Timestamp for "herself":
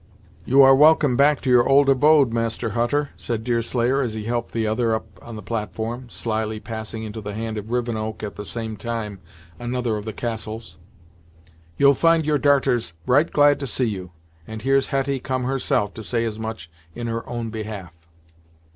15.43-15.93